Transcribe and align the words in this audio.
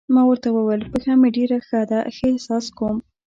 ما 0.13 0.21
ورته 0.27 0.49
وویل: 0.51 0.81
پښه 0.91 1.13
مې 1.21 1.29
ډېره 1.37 1.57
ښه 1.67 1.81
ده، 1.89 1.99
ښه 2.15 2.25
احساس 2.33 2.65
کوم. 2.77 2.97